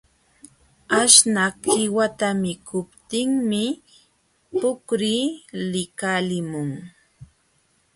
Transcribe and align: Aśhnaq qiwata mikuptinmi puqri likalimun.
Aśhnaq 1.01 1.55
qiwata 1.69 2.27
mikuptinmi 2.43 3.65
puqri 4.59 5.17
likalimun. 5.71 6.69